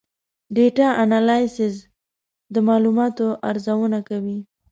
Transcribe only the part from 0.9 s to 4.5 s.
انالیسز د معلوماتو ارزونه کوي.